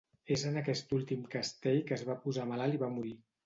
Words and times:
És 0.35 0.45
en 0.51 0.57
aquest 0.61 0.95
últim 0.99 1.21
castell 1.37 1.79
que 1.91 1.99
es 2.01 2.07
va 2.11 2.19
posar 2.27 2.51
malalt 2.55 2.81
i 2.83 2.85
va 2.89 2.95
morir. 2.99 3.17